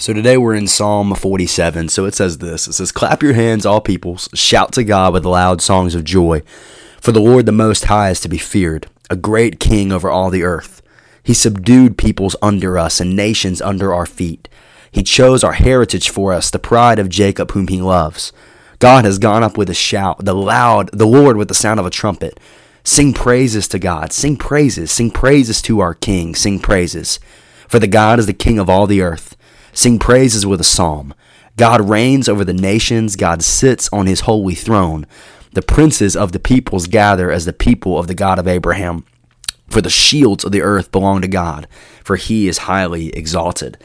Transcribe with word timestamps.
So 0.00 0.12
today 0.12 0.36
we're 0.36 0.54
in 0.54 0.68
Psalm 0.68 1.12
47. 1.12 1.88
So 1.88 2.04
it 2.04 2.14
says 2.14 2.38
this 2.38 2.68
It 2.68 2.74
says, 2.74 2.92
Clap 2.92 3.20
your 3.20 3.32
hands, 3.32 3.66
all 3.66 3.80
peoples, 3.80 4.28
shout 4.32 4.70
to 4.74 4.84
God 4.84 5.12
with 5.12 5.24
loud 5.24 5.60
songs 5.60 5.96
of 5.96 6.04
joy. 6.04 6.42
For 7.00 7.10
the 7.10 7.20
Lord 7.20 7.46
the 7.46 7.52
Most 7.52 7.86
High 7.86 8.10
is 8.10 8.20
to 8.20 8.28
be 8.28 8.38
feared, 8.38 8.86
a 9.10 9.16
great 9.16 9.58
king 9.58 9.90
over 9.90 10.08
all 10.08 10.30
the 10.30 10.44
earth. 10.44 10.82
He 11.24 11.34
subdued 11.34 11.98
peoples 11.98 12.36
under 12.40 12.78
us 12.78 13.00
and 13.00 13.16
nations 13.16 13.60
under 13.60 13.92
our 13.92 14.06
feet. 14.06 14.48
He 14.92 15.02
chose 15.02 15.42
our 15.42 15.54
heritage 15.54 16.10
for 16.10 16.32
us, 16.32 16.48
the 16.48 16.60
pride 16.60 17.00
of 17.00 17.08
Jacob 17.08 17.50
whom 17.50 17.66
he 17.66 17.82
loves. 17.82 18.32
God 18.78 19.04
has 19.04 19.18
gone 19.18 19.42
up 19.42 19.58
with 19.58 19.68
a 19.68 19.74
shout, 19.74 20.24
the 20.24 20.32
loud, 20.32 20.90
the 20.92 21.08
Lord 21.08 21.36
with 21.36 21.48
the 21.48 21.54
sound 21.54 21.80
of 21.80 21.86
a 21.86 21.90
trumpet. 21.90 22.38
Sing 22.84 23.12
praises 23.12 23.66
to 23.66 23.80
God, 23.80 24.12
sing 24.12 24.36
praises, 24.36 24.92
sing 24.92 25.10
praises 25.10 25.60
to 25.62 25.80
our 25.80 25.94
King, 25.94 26.36
sing 26.36 26.60
praises. 26.60 27.18
For 27.66 27.80
the 27.80 27.88
God 27.88 28.20
is 28.20 28.26
the 28.26 28.32
King 28.32 28.60
of 28.60 28.70
all 28.70 28.86
the 28.86 29.02
earth. 29.02 29.34
Sing 29.78 30.00
praises 30.00 30.44
with 30.44 30.60
a 30.60 30.64
psalm. 30.64 31.14
God 31.56 31.88
reigns 31.88 32.28
over 32.28 32.44
the 32.44 32.52
nations. 32.52 33.14
God 33.14 33.44
sits 33.44 33.88
on 33.92 34.08
his 34.08 34.22
holy 34.22 34.56
throne. 34.56 35.06
The 35.52 35.62
princes 35.62 36.16
of 36.16 36.32
the 36.32 36.40
peoples 36.40 36.88
gather 36.88 37.30
as 37.30 37.44
the 37.44 37.52
people 37.52 37.96
of 37.96 38.08
the 38.08 38.14
God 38.16 38.40
of 38.40 38.48
Abraham. 38.48 39.04
For 39.68 39.80
the 39.80 39.88
shields 39.88 40.42
of 40.42 40.50
the 40.50 40.62
earth 40.62 40.90
belong 40.90 41.22
to 41.22 41.28
God, 41.28 41.68
for 42.02 42.16
he 42.16 42.48
is 42.48 42.58
highly 42.66 43.10
exalted. 43.10 43.78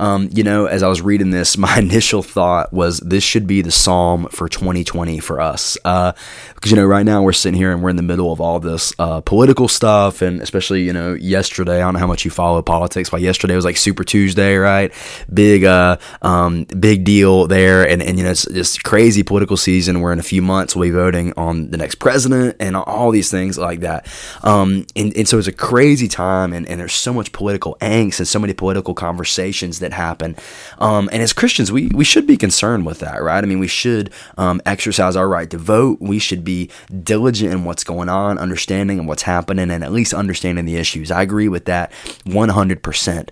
Um, 0.00 0.30
you 0.32 0.42
know, 0.42 0.64
as 0.64 0.82
I 0.82 0.88
was 0.88 1.02
reading 1.02 1.30
this, 1.30 1.58
my 1.58 1.78
initial 1.78 2.22
thought 2.22 2.72
was 2.72 2.98
this 3.00 3.22
should 3.22 3.46
be 3.46 3.62
the 3.62 3.70
psalm 3.70 4.26
for 4.30 4.48
2020 4.48 5.20
for 5.20 5.40
us. 5.40 5.76
Uh, 5.84 6.12
because, 6.54 6.72
you 6.72 6.76
know, 6.76 6.86
right 6.86 7.04
now 7.04 7.22
we're 7.22 7.32
sitting 7.32 7.56
here 7.56 7.70
and 7.70 7.82
we're 7.82 7.90
in 7.90 7.96
the 7.96 8.02
middle 8.02 8.32
of 8.32 8.40
all 8.40 8.60
this 8.60 8.92
uh, 8.98 9.20
political 9.20 9.68
stuff. 9.68 10.20
And 10.20 10.42
especially, 10.42 10.82
you 10.82 10.92
know, 10.92 11.14
yesterday, 11.14 11.76
I 11.76 11.80
don't 11.80 11.94
know 11.94 12.00
how 12.00 12.06
much 12.06 12.24
you 12.24 12.30
follow 12.30 12.60
politics, 12.60 13.08
but 13.08 13.20
yesterday 13.20 13.54
was 13.56 13.64
like 13.64 13.76
Super 13.76 14.04
Tuesday, 14.04 14.56
right? 14.56 14.92
Big, 15.32 15.64
uh, 15.64 15.98
um, 16.22 16.64
big 16.64 17.04
deal 17.04 17.46
there. 17.46 17.88
And, 17.88 18.02
and, 18.02 18.18
you 18.18 18.24
know, 18.24 18.30
it's 18.30 18.46
just 18.46 18.82
crazy 18.84 19.22
political 19.22 19.56
season. 19.56 20.00
We're 20.00 20.12
in 20.12 20.18
a 20.18 20.22
few 20.22 20.42
months, 20.42 20.74
we'll 20.76 20.88
be 20.88 20.92
voting 20.92 21.32
on 21.36 21.70
the 21.70 21.76
next 21.76 21.96
president 21.96 22.56
and 22.60 22.76
all 22.76 23.10
these 23.10 23.30
things 23.30 23.58
like 23.58 23.80
that. 23.80 24.06
Um, 24.42 24.86
and, 24.96 25.16
and 25.16 25.28
so 25.28 25.38
it's 25.38 25.48
a 25.48 25.52
crazy 25.52 26.08
time. 26.08 26.52
And, 26.52 26.66
and 26.66 26.80
there's 26.80 26.94
so 26.94 27.12
much 27.12 27.32
political 27.32 27.76
angst 27.80 28.18
and 28.18 28.28
so 28.28 28.38
many 28.38 28.52
political 28.52 28.94
conversations 28.94 29.78
that 29.78 29.89
happen. 29.92 30.36
Um, 30.78 31.08
and 31.12 31.22
as 31.22 31.32
Christians, 31.32 31.70
we, 31.70 31.88
we 31.88 32.04
should 32.04 32.26
be 32.26 32.36
concerned 32.36 32.86
with 32.86 33.00
that, 33.00 33.22
right? 33.22 33.42
I 33.42 33.46
mean, 33.46 33.58
we 33.58 33.68
should 33.68 34.10
um, 34.38 34.60
exercise 34.66 35.16
our 35.16 35.28
right 35.28 35.48
to 35.50 35.58
vote. 35.58 35.98
We 36.00 36.18
should 36.18 36.44
be 36.44 36.70
diligent 37.02 37.52
in 37.52 37.64
what's 37.64 37.84
going 37.84 38.08
on, 38.08 38.38
understanding 38.38 38.98
and 38.98 39.08
what's 39.08 39.22
happening, 39.22 39.70
and 39.70 39.84
at 39.84 39.92
least 39.92 40.14
understanding 40.14 40.64
the 40.64 40.76
issues. 40.76 41.10
I 41.10 41.22
agree 41.22 41.48
with 41.48 41.66
that 41.66 41.92
100%. 42.26 43.28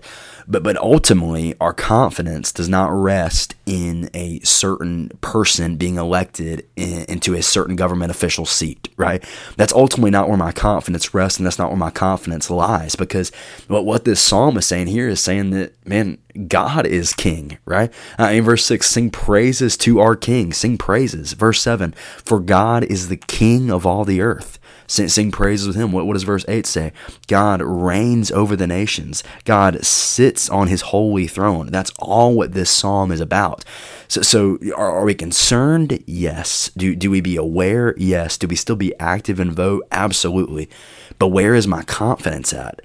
But 0.49 0.63
but 0.63 0.77
ultimately, 0.77 1.55
our 1.61 1.73
confidence 1.73 2.51
does 2.51 2.67
not 2.67 2.91
rest 2.91 3.55
in 3.67 4.09
a 4.15 4.39
certain 4.39 5.09
person 5.21 5.77
being 5.77 5.97
elected 5.97 6.65
in, 6.75 7.05
into 7.05 7.35
a 7.35 7.43
certain 7.43 7.75
government 7.75 8.09
official 8.09 8.47
seat, 8.47 8.89
right? 8.97 9.23
That's 9.57 9.73
ultimately 9.73 10.09
not 10.09 10.27
where 10.27 10.37
my 10.37 10.51
confidence 10.51 11.13
rests, 11.13 11.37
and 11.37 11.45
that's 11.45 11.59
not 11.59 11.69
where 11.69 11.77
my 11.77 11.91
confidence 11.91 12.49
lies. 12.49 12.95
Because 12.95 13.31
what 13.67 13.85
what 13.85 14.05
this 14.05 14.19
psalm 14.19 14.57
is 14.57 14.65
saying 14.65 14.87
here 14.87 15.07
is 15.07 15.21
saying 15.21 15.51
that 15.51 15.73
man, 15.87 16.17
God 16.47 16.85
is 16.85 17.13
king, 17.13 17.57
right? 17.65 17.91
Uh, 18.19 18.25
in 18.25 18.43
verse 18.43 18.65
6, 18.65 18.89
sing 18.89 19.09
praises 19.09 19.75
to 19.77 19.99
our 19.99 20.15
king, 20.15 20.53
sing 20.53 20.77
praises. 20.77 21.33
Verse 21.33 21.61
7, 21.61 21.91
for 22.23 22.39
God 22.39 22.83
is 22.85 23.09
the 23.09 23.17
king 23.17 23.69
of 23.69 23.85
all 23.85 24.05
the 24.05 24.21
earth. 24.21 24.59
Sing, 24.87 25.07
sing 25.07 25.31
praises 25.31 25.67
with 25.67 25.75
him. 25.75 25.91
What, 25.91 26.07
what 26.07 26.13
does 26.13 26.23
verse 26.23 26.45
8 26.47 26.65
say? 26.65 26.93
God 27.27 27.61
reigns 27.61 28.31
over 28.31 28.55
the 28.55 28.65
nations. 28.65 29.23
God 29.45 29.83
sits 29.85 30.38
on 30.47 30.67
his 30.67 30.81
holy 30.81 31.25
throne. 31.25 31.71
That's 31.71 31.91
all 31.97 32.35
what 32.35 32.53
this 32.53 32.69
psalm 32.69 33.11
is 33.11 33.19
about. 33.19 33.65
So, 34.07 34.21
so 34.21 34.59
are, 34.75 34.91
are 34.91 35.05
we 35.05 35.15
concerned? 35.15 36.03
Yes. 36.05 36.69
Do, 36.77 36.95
do 36.95 37.09
we 37.09 37.19
be 37.19 37.35
aware? 37.35 37.95
Yes. 37.97 38.37
Do 38.37 38.47
we 38.47 38.55
still 38.55 38.75
be 38.75 38.93
active 38.99 39.39
and 39.39 39.51
vote? 39.51 39.87
Absolutely. 39.91 40.69
But 41.17 41.29
where 41.29 41.55
is 41.55 41.67
my 41.67 41.83
confidence 41.83 42.53
at? 42.53 42.81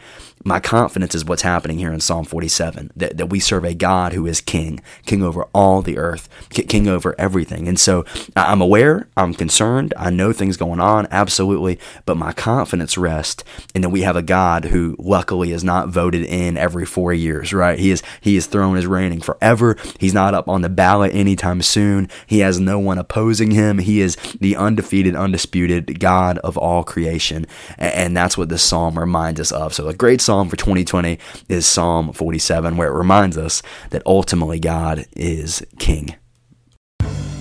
My 0.46 0.60
confidence 0.60 1.14
is 1.14 1.24
what's 1.24 1.40
happening 1.40 1.78
here 1.78 1.90
in 1.90 2.00
Psalm 2.00 2.26
47 2.26 2.90
that, 2.96 3.16
that 3.16 3.30
we 3.30 3.40
serve 3.40 3.64
a 3.64 3.72
God 3.72 4.12
who 4.12 4.26
is 4.26 4.42
king, 4.42 4.82
king 5.06 5.22
over 5.22 5.44
all 5.54 5.80
the 5.80 5.96
earth, 5.96 6.28
king 6.50 6.86
over 6.86 7.14
everything. 7.18 7.66
And 7.66 7.80
so 7.80 8.04
I'm 8.36 8.60
aware, 8.60 9.08
I'm 9.16 9.32
concerned, 9.32 9.94
I 9.96 10.10
know 10.10 10.34
things 10.34 10.58
going 10.58 10.80
on, 10.80 11.08
absolutely, 11.10 11.78
but 12.04 12.18
my 12.18 12.34
confidence 12.34 12.98
rests 12.98 13.42
in 13.74 13.80
that 13.80 13.88
we 13.88 14.02
have 14.02 14.16
a 14.16 14.22
God 14.22 14.66
who 14.66 14.96
luckily 14.98 15.50
is 15.50 15.64
not 15.64 15.88
voted 15.88 16.24
in 16.24 16.58
every 16.58 16.84
four 16.84 17.14
years, 17.14 17.33
right? 17.52 17.78
He 17.78 17.90
is, 17.90 18.02
he 18.20 18.36
is 18.36 18.46
thrown 18.46 18.76
as 18.76 18.86
reigning 18.86 19.20
forever. 19.20 19.76
He's 19.98 20.14
not 20.14 20.34
up 20.34 20.48
on 20.48 20.62
the 20.62 20.68
ballot 20.68 21.14
anytime 21.14 21.62
soon. 21.62 22.08
He 22.26 22.40
has 22.40 22.60
no 22.60 22.78
one 22.78 22.98
opposing 22.98 23.50
him. 23.50 23.78
He 23.78 24.00
is 24.00 24.16
the 24.40 24.56
undefeated, 24.56 25.16
undisputed 25.16 26.00
God 26.00 26.38
of 26.38 26.56
all 26.56 26.84
creation. 26.84 27.46
And 27.78 28.16
that's 28.16 28.38
what 28.38 28.48
this 28.48 28.62
psalm 28.62 28.98
reminds 28.98 29.40
us 29.40 29.52
of. 29.52 29.74
So 29.74 29.88
a 29.88 29.94
great 29.94 30.20
psalm 30.20 30.48
for 30.48 30.56
2020 30.56 31.18
is 31.48 31.66
Psalm 31.66 32.12
47, 32.12 32.76
where 32.76 32.88
it 32.88 32.96
reminds 32.96 33.36
us 33.38 33.62
that 33.90 34.02
ultimately 34.06 34.60
God 34.60 35.06
is 35.16 35.64
King. 35.78 36.14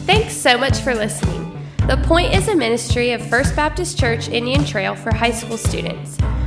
Thanks 0.05 0.35
so 0.35 0.57
much 0.57 0.79
for 0.79 0.93
listening. 0.93 1.49
The 1.87 1.97
Point 1.97 2.33
is 2.33 2.47
a 2.47 2.55
ministry 2.55 3.11
of 3.11 3.25
First 3.27 3.55
Baptist 3.55 3.97
Church 3.97 4.29
Indian 4.29 4.63
Trail 4.63 4.95
for 4.95 5.13
high 5.13 5.31
school 5.31 5.57
students. 5.57 6.17